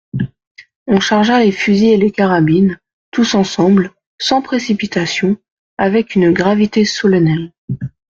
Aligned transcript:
On 0.87 0.99
chargea 0.99 1.39
les 1.45 1.51
fusils 1.51 1.91
et 1.93 1.97
les 1.97 2.09
carabines, 2.09 2.79
tous 3.11 3.35
ensemble, 3.35 3.93
sans 4.19 4.41
précipitation, 4.41 5.37
avec 5.77 6.15
une 6.15 6.33
gravité 6.33 6.85
solennelle. 6.85 7.53